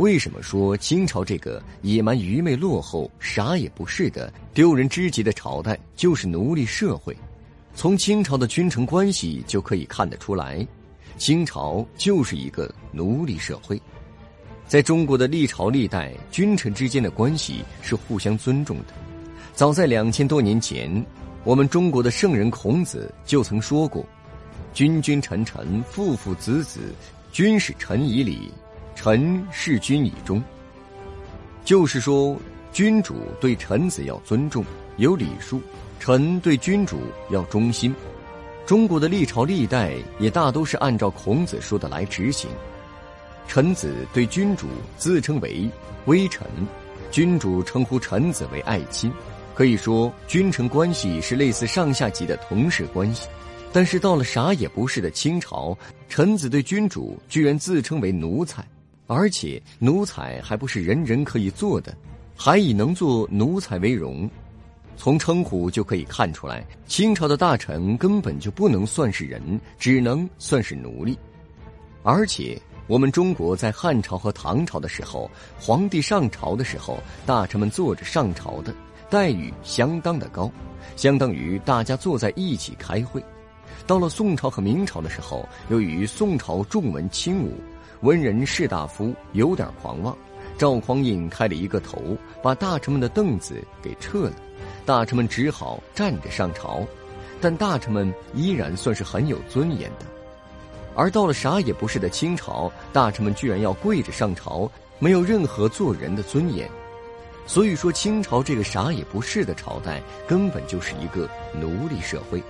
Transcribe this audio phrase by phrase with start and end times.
[0.00, 7.14] 为什么说清朝这个野蛮、愚昧、落后、啥也不是的丢人之极的朝代就是奴隶社会？
[7.74, 10.66] 从清朝的君臣关系就可以看得出来，
[11.18, 13.78] 清朝就是一个奴隶社会。
[14.66, 18.94] 在中国的历朝历代，君臣之间的关系是互相尊重的。
[19.52, 20.90] 早在两千多年前，
[21.44, 24.02] 我们中国的圣人孔子就曾说过
[24.72, 26.94] ：“君君臣臣，父父子子，
[27.30, 28.50] 君是臣以礼。”
[29.02, 30.44] 臣事君以忠，
[31.64, 32.38] 就是说，
[32.70, 34.62] 君主对臣子要尊重、
[34.98, 35.58] 有礼数；
[35.98, 37.94] 臣对君主要忠心。
[38.66, 42.50] 中国的历朝历代也大都是按照孔子说的来执行。
[43.48, 44.66] 臣子对君主
[44.98, 45.66] 自称为
[46.04, 46.46] 微臣，
[47.10, 49.10] 君主称呼臣子为爱卿。
[49.54, 53.26] 可以说，君臣关系是类似上下级的同事关系。
[53.72, 55.74] 但是到了啥也不是的清朝，
[56.06, 58.62] 臣子对君主居然自称为奴才。
[59.12, 61.92] 而且奴才还不是人人可以做的，
[62.36, 64.30] 还以能做奴才为荣。
[64.96, 71.18] 从称呼就可以看出来，清朝的大臣根本就不能算是人，只能算是奴隶。
[72.04, 78.72] 而且我们中国在汉朝和唐朝的时候，皇帝上朝的时候，大臣们坐着上朝的，
[79.10, 80.48] 待遇相当的高，
[80.94, 83.20] 相当于大家坐在一起开会。
[83.88, 87.54] 到了宋朝和明朝的时候，由于宋朝重文轻武。
[88.02, 90.16] 文人士大夫有点狂妄，
[90.56, 94.32] 赵匡胤开了一个头，把大臣们的凳子给撤了，
[94.86, 96.82] 大臣们只好站着上朝，
[97.42, 100.06] 但大臣们依然算是很有尊严的。
[100.94, 106.66] 而到了啥也不是的清朝，大臣们居然要跪着上朝，没有任何做人的尊严。
[107.46, 112.42] 所以说，清朝这个啥也不是的朝代，根本就是一个奴隶社会。